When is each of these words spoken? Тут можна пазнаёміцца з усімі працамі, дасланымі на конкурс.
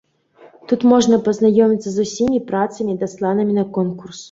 Тут 0.71 0.85
можна 0.93 1.19
пазнаёміцца 1.27 1.89
з 1.97 2.07
усімі 2.09 2.41
працамі, 2.49 2.99
дасланымі 3.05 3.57
на 3.63 3.71
конкурс. 3.79 4.19